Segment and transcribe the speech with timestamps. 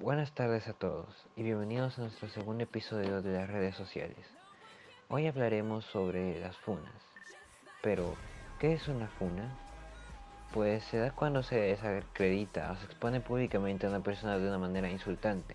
[0.00, 4.16] Buenas tardes a todos y bienvenidos a nuestro segundo episodio de las redes sociales.
[5.10, 6.90] Hoy hablaremos sobre las funas.
[7.82, 8.14] Pero,
[8.58, 9.54] ¿qué es una funa?
[10.54, 14.56] Pues se da cuando se desacredita o se expone públicamente a una persona de una
[14.56, 15.54] manera insultante.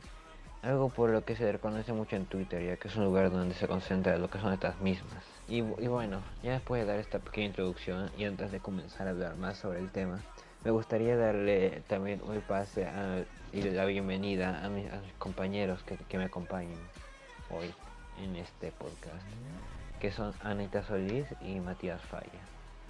[0.62, 3.56] Algo por lo que se reconoce mucho en Twitter, ya que es un lugar donde
[3.56, 5.24] se concentra lo que son estas mismas.
[5.48, 9.10] Y, y bueno, ya después de dar esta pequeña introducción y antes de comenzar a
[9.10, 10.22] hablar más sobre el tema,
[10.64, 12.88] me gustaría darle también un pase
[13.56, 14.86] y la bienvenida a mis,
[15.18, 16.78] compañeros que, me acompañan
[17.50, 17.74] hoy
[18.22, 19.26] en este podcast,
[20.02, 22.42] que son Anita Solís y Matías Falla.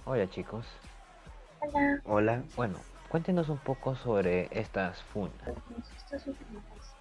[0.06, 0.66] Hola chicos.
[1.60, 2.00] Hola.
[2.04, 2.42] Hola.
[2.56, 5.34] Bueno, cuéntenos un poco sobre estas funas.
[5.96, 6.94] Estos últimos meses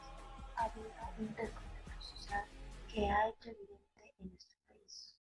[0.57, 2.45] ha habido un descontento social
[2.93, 5.15] que ha hecho evidente en nuestro país.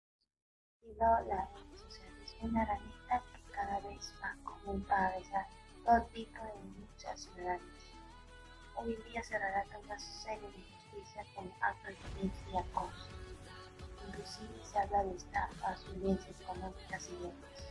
[0.82, 3.24] Y no las redes sociales, una ranita
[3.54, 5.46] cada vez más común para realizar
[5.86, 7.83] todo tipo de denuncias ciudadanas.
[8.76, 11.52] Hoy en día se relata una serie de injusticias con
[12.16, 13.08] violencia y acoso.
[14.08, 17.64] Inclusive se habla de estafas, violencia económicas y demás.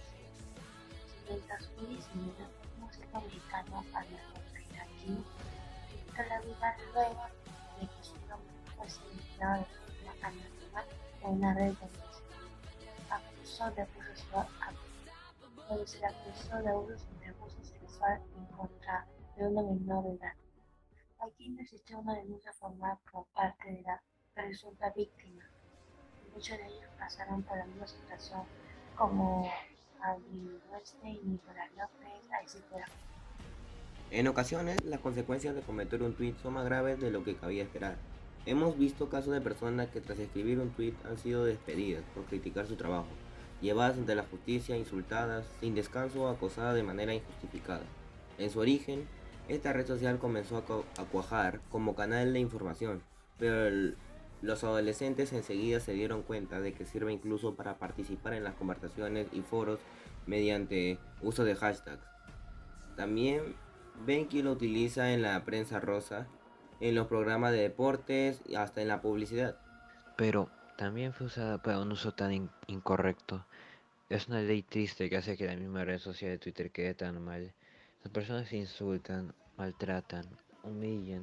[1.29, 4.33] Mientras un diseñador música mexicano Ana
[4.81, 5.25] aquí
[6.15, 7.27] que la vida luego
[7.81, 10.85] de que su nombre fuese vinculado de forma anónima
[11.23, 12.03] en una red de.
[13.11, 14.47] Acusó de abuso sexual
[15.69, 20.15] donde se le acusó de abuso de abuso sexual en contra de una menor de
[20.15, 20.33] edad.
[21.25, 24.03] Aquí no una denuncia formal por parte de la
[24.35, 25.43] presunta víctima.
[26.35, 28.43] Muchos de ellos pasaron por la misma situación
[28.97, 29.49] como
[30.01, 32.85] Alvin Weinstein, Nicolás López, etc.
[34.11, 37.63] En ocasiones, las consecuencias de cometer un tweet son más graves de lo que cabía
[37.63, 37.97] esperar.
[38.45, 42.67] Hemos visto casos de personas que tras escribir un tweet han sido despedidas por criticar
[42.67, 43.09] su trabajo
[43.63, 47.85] llevadas ante la justicia, insultadas, sin descanso o acosadas de manera injustificada.
[48.37, 49.07] En su origen,
[49.49, 53.03] esta red social comenzó a, cuajar como canal de información,
[53.39, 53.95] pero
[54.41, 59.29] los adolescentes enseguida se dieron cuenta de que sirve incluso para participar en las conversaciones
[59.33, 59.81] y foros
[60.27, 62.05] mediante uso de hashtags.
[62.97, 63.55] También
[64.07, 66.27] que lo utiliza en la prensa rosa,
[66.81, 69.57] en los programas de deportes y hasta en la publicidad.
[70.17, 73.45] Pero también fue usada para un uso tan incorrecto.
[74.09, 77.23] Es una ley triste que hace que la misma red social de Twitter quede tan
[77.23, 77.53] mal.
[78.05, 80.25] Las personas insultan, maltratan,
[80.63, 81.23] humillan,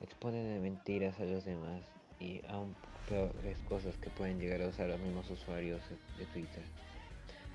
[0.00, 1.82] exponen de mentiras a los demás
[2.18, 2.74] y aún
[3.08, 5.80] peores cosas que pueden llegar a usar los mismos usuarios
[6.18, 6.64] de Twitter.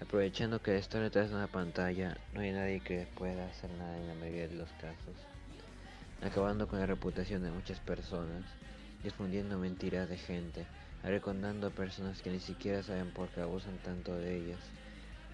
[0.01, 4.07] Aprovechando que esto detrás de una pantalla, no hay nadie que pueda hacer nada en
[4.07, 5.15] la mayoría de los casos,
[6.21, 8.45] acabando con la reputación de muchas personas,
[9.03, 10.65] difundiendo mentiras de gente
[11.03, 14.59] arrecondando a personas que ni siquiera saben por qué abusan tanto de ellas.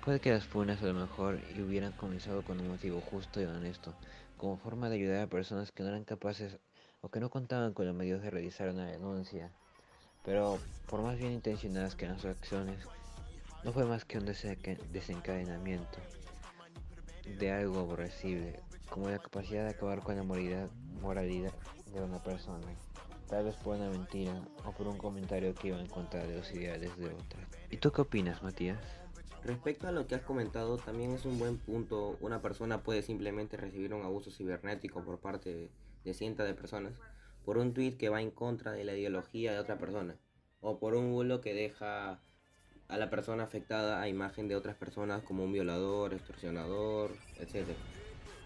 [0.06, 3.92] Puede que las funas a lo mejor hubieran comenzado con un motivo justo y honesto,
[4.38, 6.60] como forma de ayudar a personas que no eran capaces
[7.02, 9.50] o que no contaban con los medios de realizar una denuncia.
[10.24, 12.88] Pero por más bien intencionadas que las acciones,
[13.64, 15.98] no fue más que un desencadenamiento
[17.40, 18.60] de algo aborrecible,
[18.92, 21.52] como la capacidad de acabar con la moralidad
[21.92, 22.62] de una persona
[23.28, 26.52] tal vez por una mentira o por un comentario que iba en contra de los
[26.54, 27.40] ideales de otra.
[27.72, 28.78] ¿Y tú qué opinas, Matías?
[29.46, 32.18] Respecto a lo que has comentado, también es un buen punto.
[32.20, 35.70] Una persona puede simplemente recibir un abuso cibernético por parte
[36.04, 36.94] de cientos de personas
[37.44, 40.16] por un tweet que va en contra de la ideología de otra persona
[40.62, 42.22] o por un bulo que deja
[42.88, 47.68] a la persona afectada a imagen de otras personas como un violador, extorsionador, etc.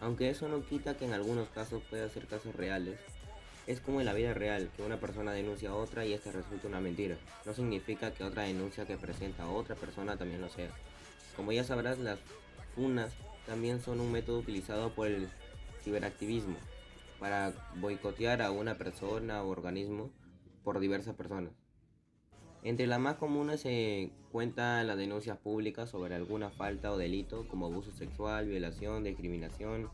[0.01, 2.99] Aunque eso no quita que en algunos casos pueda ser casos reales
[3.69, 6.67] es como en la vida real, que una persona denuncia a otra y esta resulta
[6.67, 7.17] una mentira.
[7.45, 10.71] No significa que otra denuncia que presenta a otra persona también lo sea.
[11.39, 12.19] Como ya sabrás, las
[12.75, 13.13] funas
[13.45, 15.29] también son un método utilizado por el
[15.81, 16.57] ciberactivismo
[17.17, 20.11] para boicotear a una persona o organismo
[20.65, 21.53] por diversas personas.
[22.61, 27.67] Entre las más comunes se cuentan las denuncias públicas sobre alguna falta o delito como
[27.67, 29.89] abuso sexual, violación, discriminación,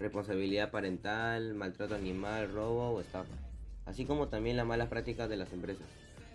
[0.00, 3.34] responsabilidad parental, maltrato animal, robo o estafa,
[3.84, 5.86] así como también las malas prácticas de las empresas.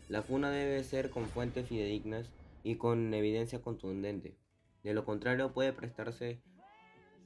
[0.08, 2.30] La funa debe ser con fuentes fidedignas
[2.64, 4.36] y con evidencia contundente.
[4.84, 6.42] De lo contrario puede prestarse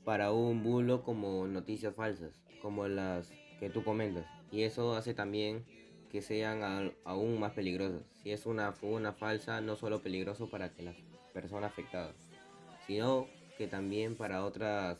[0.03, 4.25] para un bulo como noticias falsas, como las que tú comentas.
[4.51, 5.65] Y eso hace también
[6.09, 8.03] que sean aún más peligrosas.
[8.21, 10.93] Si es una funa falsa, no solo peligroso para que la
[11.33, 12.13] persona afectada,
[12.87, 14.97] sino que también para otras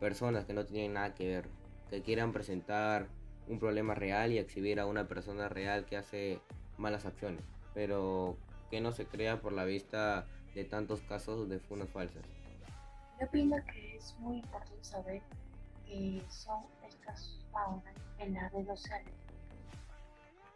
[0.00, 1.48] personas que no tienen nada que ver,
[1.88, 3.08] que quieran presentar
[3.48, 6.40] un problema real y exhibir a una persona real que hace
[6.78, 7.42] malas acciones,
[7.74, 8.36] pero
[8.70, 12.22] que no se crea por la vista de tantos casos de funas falsas.
[13.20, 15.22] Yo opino que es muy importante saber
[15.86, 19.14] que son estas faunas en las redes sociales,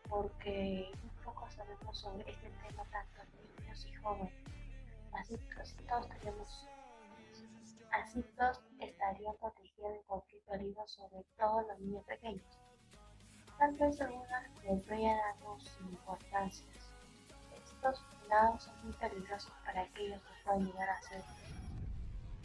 [0.09, 3.23] porque un poco sabemos sobre este tema tanto
[3.61, 4.33] niños y jóvenes,
[5.13, 6.67] así, que todos tenemos
[7.93, 12.45] Así todos estarían protegidos de cualquier peligro, sobre todo los niños pequeños.
[13.59, 14.29] Tal vez algunos
[14.65, 15.17] les voy a
[15.81, 16.67] importancia.
[17.55, 18.05] Estos
[18.59, 21.23] son muy peligrosos para aquellos que pueden llegar a ser,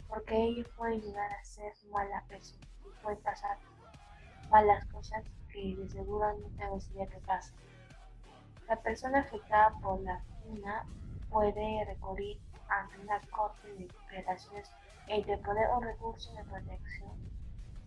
[0.08, 3.58] porque ellos pueden llegar a ser malas personas y pueden pasar
[4.50, 7.56] malas cosas que de seguro no te gustaría que pasen.
[8.68, 10.84] La persona afectada por la funa
[11.30, 14.70] puede recurrir a una corte de operaciones
[15.08, 17.12] e interponer un recurso de protección,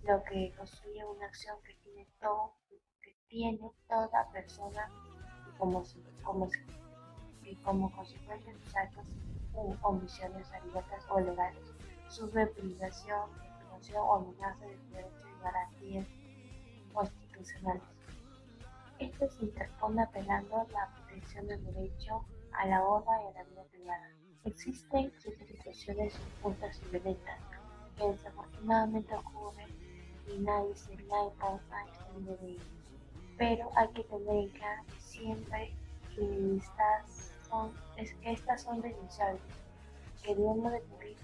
[0.04, 2.54] lo que construye una acción que tiene todo
[3.36, 3.60] tiene
[3.90, 4.90] toda persona
[5.58, 5.84] como,
[6.24, 6.48] como,
[7.46, 9.06] y como consecuencia de actos
[9.54, 11.64] u omisiones abiertas o legales,
[12.10, 16.08] sufre privación, privación o amenaza de derechos y garantías
[16.94, 17.84] constitucionales.
[19.00, 23.64] Esto se interpone apelando la protección del derecho a la honra y a la vida
[23.72, 24.10] privada.
[24.46, 27.40] Existen situaciones injustas y violentas
[27.98, 29.70] que desafortunadamente ocurren
[30.28, 32.76] y nadie se le importa este de ellas
[33.38, 35.74] pero hay que tener en claro siempre
[36.16, 39.42] que estas son, es que estas son denunciables,
[40.24, 41.18] que debemos recurrir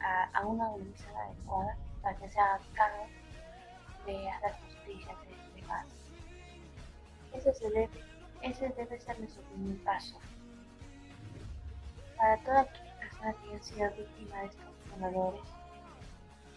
[0.00, 3.06] a, a, una denuncia adecuada para que se haga cargo
[4.06, 6.00] de la justicia de este.
[7.32, 7.90] Ese, se debe,
[8.42, 10.18] ese debe ser nuestro primer paso.
[12.16, 15.42] Para todas aquellas personas que han sido víctimas de estos fundadores,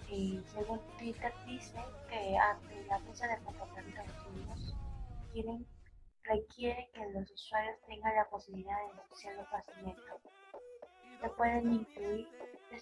[0.09, 1.79] y según Twitter dice
[2.09, 4.75] que ante la fecha de comportamiento de los niños,
[6.23, 10.01] requiere que los usuarios tengan la posibilidad de negociarlo fácilmente.
[11.21, 12.27] Se pueden incluir,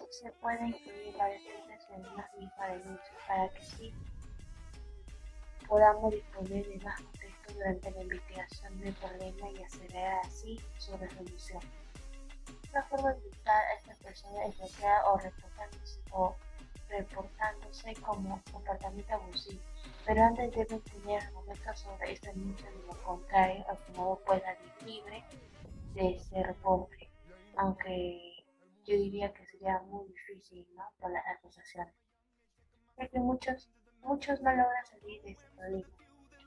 [0.10, 3.94] se pueden incluir varias veces en una misma denuncia para que sí
[5.68, 11.62] podamos disponer de más contexto durante la investigación del problema y acelerar así su resolución.
[12.72, 16.36] Una forma de evitar a estas personas es o reportándose, o
[16.90, 19.71] reportándose como comportamiento abusivo
[20.06, 24.72] pero antes deben tener argumentos sobre esta denuncia, de lo contrario, el fundador puede salir
[24.86, 25.24] libre
[25.94, 27.10] de ese reporte,
[27.58, 28.46] aunque
[28.86, 30.84] yo diría que sería muy difícil, ¿no?
[31.00, 31.94] Por las acusaciones.
[32.96, 33.70] Porque muchos,
[34.02, 35.90] muchos no logran salir de ese problema,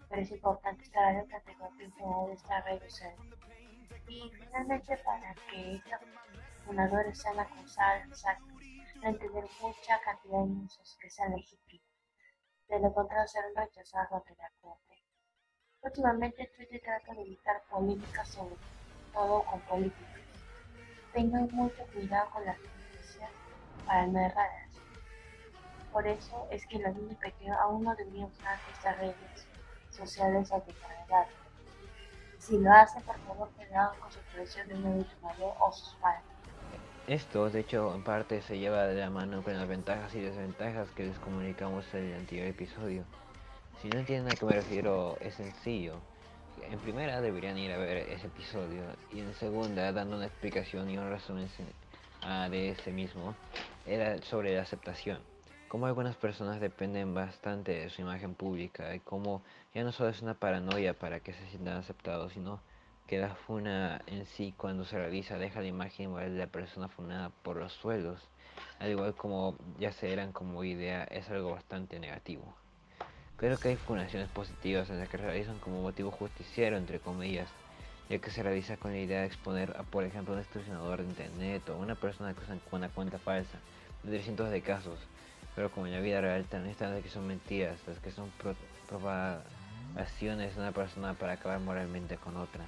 [0.08, 2.82] pero es importante estar alerta de cualquier de esta red
[4.08, 6.00] Y finalmente, para que estos
[6.64, 8.24] fundadores sean acusados,
[9.00, 11.94] deben tener mucha cantidad de anuncios que sean legítimos
[12.69, 15.02] de lo contrario serán rechazados ante la Corte.
[15.82, 18.56] Últimamente Twitter trata de evitar polémicas sobre
[19.12, 20.20] todo con políticos.
[21.12, 23.31] Tengan mucho cuidado con las noticias
[23.87, 24.70] para no errarlas.
[25.93, 29.46] Por eso es que los niños pequeños aún no deberían usar estas redes
[29.90, 31.28] sociales a declarar.
[32.38, 35.94] Si lo hacen, por favor, hagan con su presión de un adulto mayor o sus
[35.96, 36.33] padres.
[37.06, 40.88] Esto, de hecho, en parte se lleva de la mano con las ventajas y desventajas
[40.96, 43.04] que les comunicamos en el anterior episodio.
[43.82, 45.96] Si no entienden a qué me refiero, es sencillo.
[46.62, 50.96] En primera deberían ir a ver ese episodio y en segunda, dando una explicación y
[50.96, 51.46] un resumen
[52.22, 53.34] ah, de ese mismo,
[53.86, 55.18] era sobre la aceptación.
[55.68, 59.42] Cómo algunas personas dependen bastante de su imagen pública y cómo
[59.74, 62.61] ya no solo es una paranoia para que se sientan aceptados, sino
[63.06, 67.30] que la funa en sí cuando se realiza deja la imagen de la persona funada
[67.42, 68.20] por los suelos,
[68.78, 72.54] al igual como ya se eran como idea, es algo bastante negativo.
[73.37, 77.49] Creo que hay funaciones positivas en las que se realizan como motivo justiciero, entre comillas,
[78.08, 81.08] ya que se realiza con la idea de exponer a, por ejemplo, un extorsionador de
[81.08, 83.58] internet o una persona que usa una cuenta falsa,
[84.02, 84.99] de cientos de casos,
[85.54, 88.30] pero como en la vida real también están las que son mentiras, las que son
[88.88, 92.64] propagaciones de una persona para acabar moralmente con otra.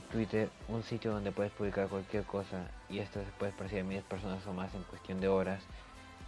[0.00, 4.04] Twitter un sitio donde puedes publicar cualquier cosa y esto se puede esparcir a miles
[4.04, 5.62] personas o más en cuestión de horas,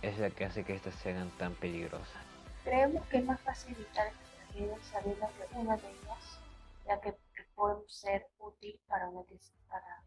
[0.02, 2.22] es la que hace que estas sean tan peligrosas.
[2.64, 6.38] Creemos que es más fácil evitar estas redes sabiendo que una de ellas,
[6.86, 7.14] ya que,
[7.54, 9.22] puede ser útil para una
[9.68, 10.02] para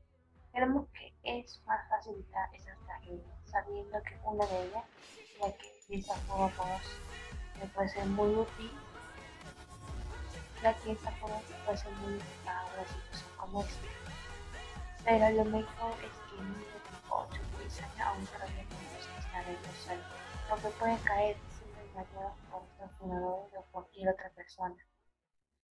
[0.52, 4.84] Creemos que es más fácil evitar esas tragedias sabiendo que una de ellas,
[5.40, 6.80] ya que de esa forma
[7.76, 8.72] puede ser muy útil
[10.64, 13.34] ya que esa forma puede ser muy para una situación
[15.06, 19.76] pero lo mejor es que niños de 8 utilizan aún todavía no están en los
[19.84, 20.06] suelos,
[20.50, 24.76] porque pueden caer siendo engañados por estos fundadores o cualquier otra persona.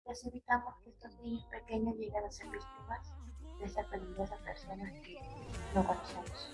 [0.06, 3.12] Les evitamos que estos niños pequeños lleguen a ser víctimas
[3.60, 5.20] de esas peligrosas personas que
[5.74, 6.52] no conocemos.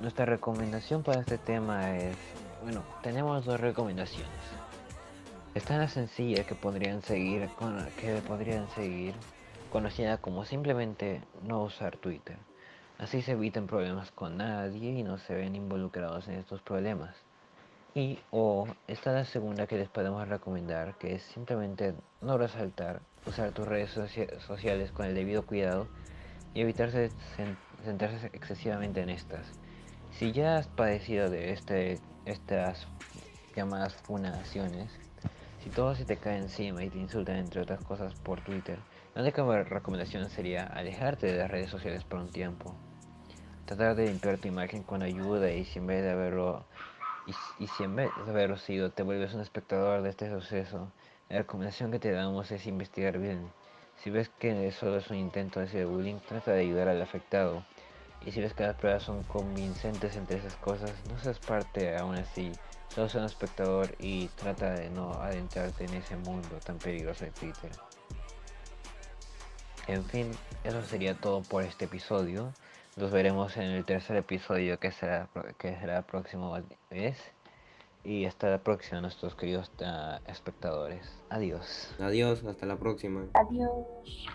[0.00, 2.16] Nuestra recomendación para este tema es,
[2.62, 4.30] bueno, tenemos dos recomendaciones.
[5.54, 9.14] Es tan sencilla que podrían seguir con que podrían seguir
[9.70, 12.36] conocida como simplemente no usar Twitter.
[12.98, 17.14] Así se evitan problemas con nadie y no se ven involucrados en estos problemas.
[17.94, 23.52] Y o está la segunda que les podemos recomendar, que es simplemente no resaltar, usar
[23.52, 25.86] tus redes sociales con el debido cuidado
[26.52, 27.12] y evitarse
[27.84, 29.46] centrarse excesivamente en estas.
[30.18, 32.88] Si ya has padecido de este, estas
[33.54, 34.90] llamadas funaciones,
[35.64, 38.78] si todo se te cae encima y te insultan entre otras cosas por Twitter,
[39.14, 42.74] la única recomendación sería alejarte de las redes sociales por un tiempo.
[43.64, 46.66] Tratar de limpiar tu imagen con ayuda y si en vez de haberlo
[47.58, 50.92] y, si en vez de haberlo sido te vuelves un espectador de este suceso,
[51.30, 53.50] la recomendación que te damos es investigar bien.
[53.96, 57.64] Si ves que solo es un intento de bullying, trata de ayudar al afectado.
[58.26, 62.16] Y si ves que las pruebas son convincentes entre esas cosas, no seas parte aún
[62.16, 62.52] así.
[62.94, 67.72] Sea un espectador y trata de no adentrarte en ese mundo tan peligroso de Twitter.
[69.88, 70.30] En fin,
[70.62, 72.52] eso sería todo por este episodio.
[72.96, 76.56] Nos veremos en el tercer episodio que será, que será el próximo
[76.90, 77.18] mes.
[78.04, 81.04] Y hasta la próxima, nuestros queridos uh, espectadores.
[81.30, 81.92] Adiós.
[81.98, 83.24] Adiós, hasta la próxima.
[83.34, 84.28] Adiós.